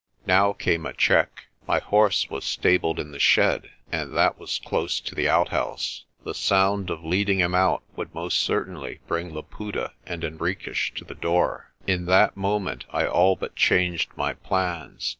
Now 0.25 0.53
came 0.53 0.87
a 0.87 0.93
check. 0.93 1.45
My 1.67 1.77
horse 1.77 2.27
was 2.27 2.43
stabled 2.43 2.99
in 2.99 3.11
the 3.11 3.19
shed, 3.19 3.69
and 3.91 4.17
that 4.17 4.39
was 4.39 4.57
close 4.57 4.99
to 4.99 5.13
the 5.13 5.29
outhouse. 5.29 6.05
The 6.23 6.33
sound 6.33 6.89
of 6.89 7.03
leading 7.05 7.37
him 7.39 7.53
out 7.53 7.83
would 7.95 8.11
most 8.11 8.39
certainly 8.39 8.99
bring 9.05 9.31
Luputa 9.31 9.91
and 10.07 10.23
Henriques 10.23 10.89
to 10.95 11.05
the 11.05 11.13
door. 11.13 11.69
In 11.85 12.05
that 12.07 12.35
moment 12.35 12.85
I 12.89 13.05
all 13.05 13.35
but 13.35 13.55
changed 13.55 14.09
my 14.15 14.33
plans. 14.33 15.07